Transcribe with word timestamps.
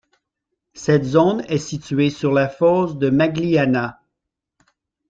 Cette 0.73 1.03
zone 1.03 1.43
est 1.47 1.59
située 1.59 2.09
sur 2.09 2.31
la 2.31 2.49
fosse 2.49 2.97
de 2.97 3.11
Magliana. 3.11 4.01